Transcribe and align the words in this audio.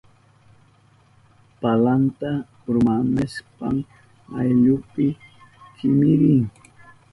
Palanta 1.61 2.29
urmanayashpan 2.69 3.75
ayllunpi 4.39 5.05
kimirin. 5.75 6.41